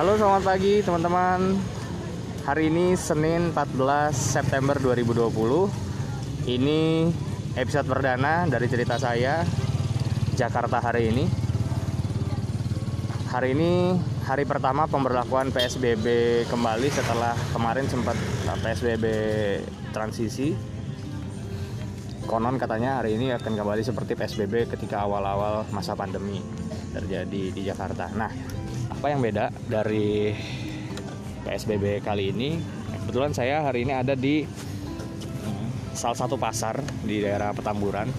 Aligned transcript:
Halo 0.00 0.16
selamat 0.16 0.48
pagi 0.48 0.80
teman-teman. 0.80 1.60
Hari 2.48 2.72
ini 2.72 2.96
Senin 2.96 3.52
14 3.52 4.16
September 4.16 4.72
2020 4.80 5.28
Ini 6.48 7.12
episode 7.52 7.84
perdana 7.84 8.48
dari 8.48 8.64
cerita 8.64 8.96
saya 8.96 9.44
Jakarta 10.40 10.80
hari 10.80 11.12
ini. 11.12 11.28
Hari 13.28 13.52
ini 13.52 14.00
hari 14.24 14.48
pertama 14.48 14.88
pemberlakuan 14.88 15.52
PSBB 15.52 16.48
kembali 16.48 16.88
setelah 16.88 17.36
kemarin 17.52 17.84
sempat 17.84 18.16
PSBB 18.56 19.04
transisi. 19.92 20.56
Konon 22.24 22.56
katanya 22.56 23.04
hari 23.04 23.20
ini 23.20 23.36
akan 23.36 23.52
kembali 23.52 23.84
seperti 23.84 24.16
PSBB 24.16 24.64
ketika 24.64 25.04
awal-awal 25.04 25.68
masa 25.68 25.92
pandemi 25.92 26.40
terjadi 26.96 27.52
di 27.52 27.62
Jakarta. 27.68 28.08
Nah, 28.16 28.32
apa 29.00 29.16
yang 29.16 29.24
beda 29.24 29.48
dari 29.64 30.28
PSBB 31.48 32.04
kali 32.04 32.36
ini? 32.36 32.60
Kebetulan 33.00 33.32
saya 33.32 33.64
hari 33.64 33.88
ini 33.88 33.96
ada 33.96 34.12
di 34.12 34.44
salah 35.96 36.20
satu 36.20 36.36
pasar 36.36 36.84
di 37.00 37.24
daerah 37.24 37.56
Petamburan, 37.56 38.12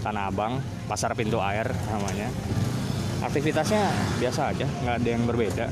Tanah 0.00 0.32
Abang, 0.32 0.56
Pasar 0.88 1.12
Pintu 1.12 1.36
Air 1.36 1.68
namanya. 1.84 2.32
Aktivitasnya 3.20 3.92
biasa 4.24 4.56
aja, 4.56 4.64
nggak 4.64 4.96
ada 5.04 5.08
yang 5.12 5.22
berbeda. 5.28 5.66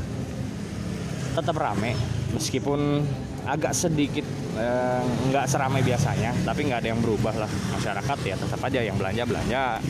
Tetap 1.41 1.57
rame, 1.57 1.97
meskipun 2.37 3.01
agak 3.49 3.73
sedikit 3.73 4.29
eh, 4.61 5.03
nggak 5.33 5.49
seramai 5.49 5.81
biasanya 5.81 6.37
tapi 6.45 6.69
nggak 6.69 6.85
ada 6.85 6.89
yang 6.93 7.01
berubah 7.01 7.33
lah 7.33 7.51
masyarakat 7.73 8.19
ya 8.29 8.37
tetap 8.37 8.61
aja 8.61 8.85
yang 8.85 9.01
belanja 9.01 9.25
belanja 9.25 9.81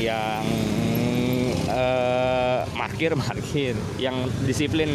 yang 0.00 0.44
eh, 1.68 2.47
markir 2.76 3.12
markir. 3.16 3.74
Yang 3.96 4.32
disiplin 4.44 4.90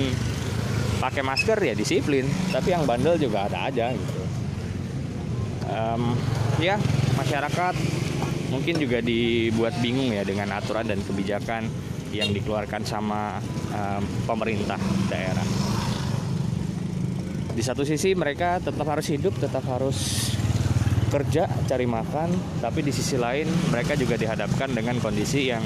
pakai 1.00 1.24
masker 1.26 1.58
ya 1.60 1.74
disiplin. 1.74 2.28
Tapi 2.52 2.74
yang 2.74 2.84
bandel 2.84 3.18
juga 3.18 3.50
ada 3.50 3.70
aja 3.70 3.92
gitu. 3.94 4.24
Em, 5.74 6.04
ya 6.62 6.76
masyarakat 7.18 7.76
mungkin 8.54 8.78
juga 8.78 9.02
dibuat 9.02 9.74
bingung 9.82 10.14
ya 10.14 10.22
dengan 10.22 10.54
aturan 10.54 10.86
dan 10.86 11.02
kebijakan 11.02 11.66
yang 12.14 12.30
dikeluarkan 12.30 12.86
sama 12.86 13.42
em, 13.74 14.04
pemerintah 14.28 14.78
daerah. 15.10 15.48
Di 17.54 17.62
satu 17.62 17.86
sisi 17.86 18.18
mereka 18.18 18.58
tetap 18.58 18.86
harus 18.90 19.06
hidup, 19.14 19.38
tetap 19.38 19.62
harus 19.70 20.30
kerja, 21.14 21.46
cari 21.70 21.86
makan, 21.86 22.58
tapi 22.58 22.82
di 22.82 22.90
sisi 22.90 23.22
lain 23.22 23.46
mereka 23.70 23.94
juga 23.94 24.18
dihadapkan 24.18 24.74
dengan 24.74 24.98
kondisi 24.98 25.54
yang 25.54 25.62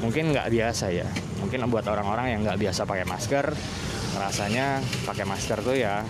mungkin 0.00 0.32
nggak 0.32 0.48
biasa 0.52 0.92
ya. 0.92 1.08
Mungkin 1.40 1.62
buat 1.68 1.86
orang-orang 1.88 2.36
yang 2.36 2.40
nggak 2.44 2.60
biasa 2.60 2.88
pakai 2.88 3.06
masker, 3.06 3.46
rasanya 4.16 4.80
pakai 5.04 5.24
masker 5.24 5.58
tuh 5.62 5.76
ya 5.76 6.02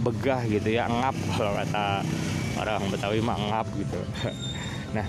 begah 0.00 0.40
gitu 0.48 0.68
ya, 0.72 0.88
ngap 0.88 1.16
kalau 1.36 1.52
kata 1.56 2.02
orang 2.60 2.82
Betawi 2.88 3.20
mah 3.22 3.38
ngap 3.38 3.66
gitu. 3.76 4.00
Nah, 4.90 5.06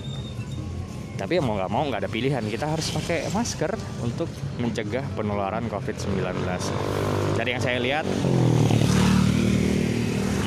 tapi 1.17 1.37
mau 1.37 1.57
nggak 1.57 1.69
mau 1.73 1.85
nggak 1.89 2.05
ada 2.05 2.09
pilihan 2.09 2.45
kita 2.45 2.69
harus 2.69 2.93
pakai 2.93 3.29
masker 3.29 3.73
untuk 4.01 4.25
mencegah 4.57 5.05
penularan 5.13 5.65
COVID-19 5.69 6.17
dari 7.37 7.49
yang 7.53 7.61
saya 7.61 7.77
lihat 7.77 8.05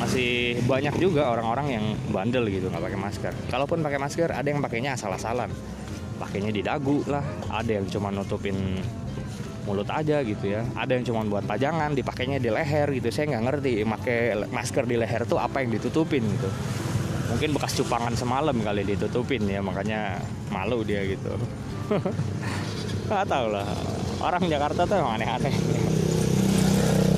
masih 0.03 0.59
banyak 0.67 0.95
juga 0.99 1.31
orang-orang 1.31 1.67
yang 1.79 1.85
bandel 2.11 2.47
gitu 2.51 2.67
nggak 2.67 2.91
pakai 2.91 2.99
masker 2.99 3.33
kalaupun 3.47 3.79
pakai 3.83 3.99
masker 4.03 4.29
ada 4.35 4.47
yang 4.47 4.59
pakainya 4.59 4.99
asal-asalan 4.99 5.47
pakainya 6.17 6.51
di 6.51 6.61
dagu 6.63 7.03
lah. 7.07 7.23
Ada 7.51 7.81
yang 7.81 7.85
cuma 7.91 8.11
nutupin 8.11 8.55
mulut 9.65 9.89
aja 9.89 10.21
gitu 10.21 10.45
ya. 10.45 10.61
Ada 10.77 10.97
yang 10.97 11.03
cuma 11.09 11.21
buat 11.25 11.43
pajangan 11.43 11.93
dipakainya 11.97 12.37
di 12.37 12.49
leher 12.53 12.87
gitu. 12.95 13.09
Saya 13.09 13.35
nggak 13.35 13.43
ngerti 13.49 13.71
pakai 13.83 14.17
masker 14.49 14.83
di 14.85 14.95
leher 14.95 15.25
tuh 15.25 15.41
apa 15.41 15.61
yang 15.65 15.73
ditutupin 15.73 16.23
gitu. 16.23 16.49
Mungkin 17.25 17.57
bekas 17.57 17.73
cupangan 17.81 18.13
semalam 18.13 18.55
kali 18.61 18.85
ditutupin 18.85 19.43
ya 19.49 19.59
makanya 19.59 20.21
malu 20.53 20.85
dia 20.85 21.01
gitu. 21.03 21.33
Nggak 23.09 23.25
tahu 23.25 23.47
lah. 23.53 23.67
Orang 24.21 24.45
Jakarta 24.47 24.85
tuh 24.85 24.97
aneh-aneh. 25.01 25.53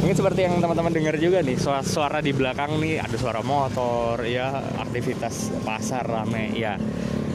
Mungkin 0.08 0.24
seperti 0.24 0.48
yang 0.48 0.64
teman-teman 0.64 0.94
dengar 0.96 1.20
juga 1.20 1.44
nih 1.44 1.60
suara, 1.60 1.84
suara 1.84 2.20
di 2.24 2.32
belakang 2.32 2.80
nih 2.80 3.04
ada 3.04 3.18
suara 3.20 3.44
motor 3.44 4.24
ya 4.24 4.56
aktivitas 4.80 5.52
pasar 5.68 6.08
rame 6.08 6.56
ya 6.56 6.80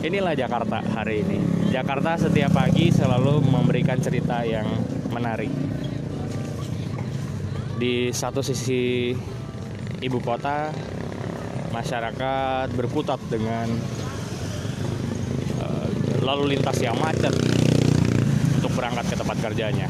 inilah 0.03 0.35
Jakarta 0.35 0.83
hari 0.83 1.23
ini 1.23 1.39
Jakarta 1.71 2.19
setiap 2.19 2.53
pagi 2.53 2.91
selalu 2.91 3.39
memberikan 3.47 3.97
cerita 4.03 4.43
yang 4.43 4.67
menarik 5.15 5.51
di 7.79 8.11
satu 8.15 8.43
sisi 8.43 9.15
ibu 10.03 10.19
kota 10.23 10.71
masyarakat 11.73 12.69
berkutat 12.77 13.19
dengan 13.27 13.67
uh, 15.63 15.89
lalu 16.23 16.55
lintas 16.59 16.79
yang 16.79 16.95
macet 17.01 17.33
untuk 18.61 18.71
berangkat 18.79 19.11
ke 19.11 19.17
tempat 19.19 19.39
kerjanya. 19.43 19.89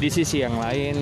Di 0.00 0.08
sisi 0.08 0.40
yang 0.40 0.56
lain 0.56 0.96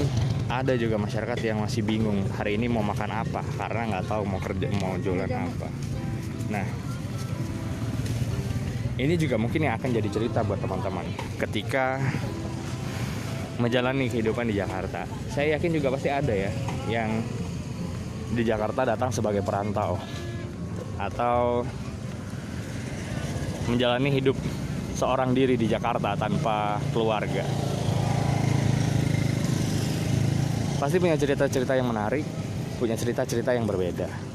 ada 0.50 0.74
juga 0.74 0.98
masyarakat 0.98 1.38
yang 1.44 1.62
masih 1.62 1.86
bingung 1.86 2.26
hari 2.34 2.58
ini 2.58 2.66
mau 2.66 2.82
makan 2.82 3.10
apa 3.10 3.42
karena 3.54 3.94
nggak 3.94 4.06
tahu 4.10 4.22
mau 4.26 4.40
kerja 4.42 4.66
mau 4.82 4.98
jualan 4.98 5.30
apa. 5.30 5.68
Nah, 6.50 6.66
ini 8.94 9.14
juga 9.18 9.34
mungkin 9.34 9.66
yang 9.66 9.74
akan 9.74 9.90
jadi 9.90 10.08
cerita 10.10 10.46
buat 10.46 10.62
teman-teman 10.62 11.02
ketika 11.42 11.98
menjalani 13.58 14.10
kehidupan 14.10 14.50
di 14.50 14.54
Jakarta. 14.58 15.06
Saya 15.30 15.58
yakin 15.58 15.70
juga 15.74 15.94
pasti 15.94 16.10
ada 16.10 16.34
ya 16.34 16.50
yang 16.90 17.22
di 18.34 18.42
Jakarta 18.42 18.82
datang 18.82 19.14
sebagai 19.14 19.42
perantau 19.46 19.98
atau 20.98 21.62
menjalani 23.70 24.10
hidup 24.14 24.36
seorang 24.94 25.34
diri 25.34 25.58
di 25.58 25.66
Jakarta 25.66 26.14
tanpa 26.14 26.78
keluarga. 26.94 27.42
Pasti 30.78 30.98
punya 30.98 31.16
cerita-cerita 31.18 31.78
yang 31.78 31.90
menarik, 31.90 32.26
punya 32.78 32.94
cerita-cerita 32.98 33.54
yang 33.54 33.66
berbeda. 33.66 34.33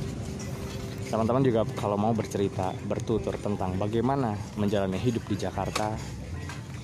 Teman-teman 1.10 1.42
juga 1.42 1.66
kalau 1.74 1.98
mau 1.98 2.14
bercerita, 2.14 2.70
bertutur 2.86 3.34
tentang 3.42 3.74
bagaimana 3.82 4.38
menjalani 4.62 5.02
hidup 5.02 5.26
di 5.26 5.42
Jakarta, 5.42 5.98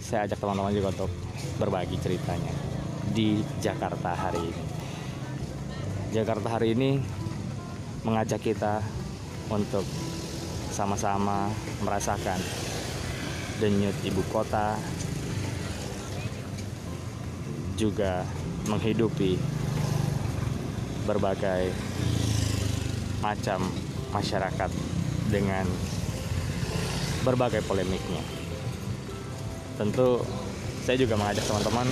saya 0.01 0.25
ajak 0.25 0.41
teman-teman 0.41 0.73
juga 0.73 0.97
untuk 0.97 1.13
berbagi 1.61 2.01
ceritanya 2.01 2.49
di 3.13 3.45
Jakarta 3.61 4.17
hari 4.17 4.49
ini. 4.49 4.63
Jakarta 6.09 6.57
hari 6.57 6.73
ini 6.73 6.97
mengajak 8.01 8.41
kita 8.41 8.81
untuk 9.53 9.85
sama-sama 10.73 11.53
merasakan 11.85 12.41
denyut 13.61 13.93
ibu 14.01 14.25
kota 14.33 14.73
juga 17.77 18.25
menghidupi 18.65 19.37
berbagai 21.05 21.69
macam 23.21 23.61
masyarakat 24.15 24.71
dengan 25.27 25.67
berbagai 27.27 27.59
polemiknya. 27.67 28.23
Tentu 29.75 30.23
saya 30.87 30.95
juga 30.95 31.19
mengajak 31.19 31.43
teman-teman 31.43 31.87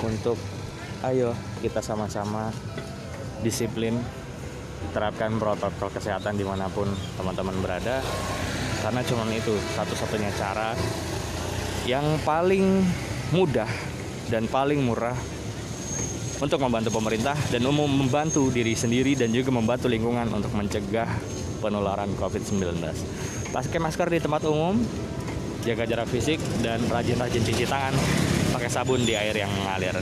untuk 0.00 0.38
ayo 1.04 1.36
kita 1.60 1.84
sama-sama 1.84 2.48
disiplin 3.44 4.00
terapkan 4.96 5.36
protokol 5.36 5.92
kesehatan 5.92 6.40
di 6.40 6.44
mana 6.46 6.70
pun 6.72 6.88
teman-teman 7.20 7.56
berada 7.60 8.00
karena 8.80 9.04
cuma 9.04 9.28
itu 9.28 9.52
satu-satunya 9.76 10.32
cara 10.40 10.72
yang 11.84 12.16
paling 12.24 12.80
mudah 13.36 13.68
dan 14.32 14.48
paling 14.48 14.80
murah 14.80 15.16
untuk 16.40 16.56
membantu 16.64 16.96
pemerintah 16.96 17.36
dan 17.52 17.60
umum 17.68 17.88
membantu 17.88 18.48
diri 18.48 18.72
sendiri 18.72 19.12
dan 19.12 19.28
juga 19.28 19.52
membantu 19.52 19.92
lingkungan 19.92 20.32
untuk 20.32 20.52
mencegah 20.56 21.08
penularan 21.60 22.08
COVID-19. 22.16 22.80
Pakai 23.52 23.78
masker 23.78 24.08
di 24.08 24.18
tempat 24.18 24.42
umum, 24.48 24.80
jaga 25.62 25.84
jarak 25.84 26.08
fisik 26.08 26.40
dan 26.64 26.80
rajin-rajin 26.88 27.44
cuci 27.44 27.68
tangan 27.68 27.92
pakai 28.56 28.70
sabun 28.72 29.04
di 29.04 29.12
air 29.12 29.36
yang 29.36 29.52
mengalir. 29.52 30.00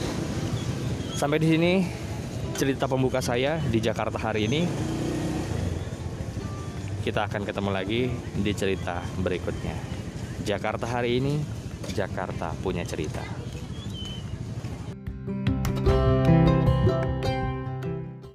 Sampai 1.19 1.43
di 1.43 1.51
sini 1.51 1.73
cerita 2.55 2.87
pembuka 2.87 3.19
saya 3.19 3.59
di 3.59 3.83
Jakarta 3.83 4.19
hari 4.19 4.47
ini. 4.47 4.63
Kita 7.03 7.25
akan 7.27 7.43
ketemu 7.47 7.71
lagi 7.73 8.11
di 8.35 8.53
cerita 8.55 9.03
berikutnya. 9.19 9.75
Jakarta 10.43 10.87
hari 10.87 11.23
ini, 11.23 11.39
Jakarta 11.95 12.53
punya 12.59 12.85
cerita. 12.85 13.38